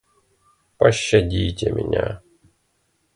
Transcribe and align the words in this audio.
Пощадите 0.79 1.71
меня! 1.71 2.23